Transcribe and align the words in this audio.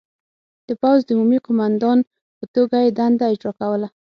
د 0.67 0.69
پوځ 0.81 0.99
د 1.05 1.09
عمومي 1.15 1.39
قوماندان 1.45 1.97
په 2.37 2.45
توګه 2.55 2.75
یې 2.83 2.89
دنده 2.97 3.25
اجرا 3.31 3.51
کوله. 3.59 3.87